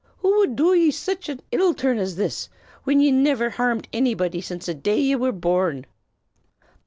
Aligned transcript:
Who 0.17 0.35
wud 0.37 0.55
do 0.55 0.73
ye 0.73 0.89
sich 0.89 1.29
an 1.29 1.41
ill 1.51 1.75
turn 1.75 1.99
as 1.99 2.15
this, 2.15 2.49
whin 2.85 2.99
ye 3.01 3.11
niver 3.11 3.51
harmed 3.51 3.87
annybody 3.93 4.41
since 4.41 4.65
the 4.65 4.73
day 4.73 4.99
ye 4.99 5.15
were 5.15 5.31
born?" 5.31 5.85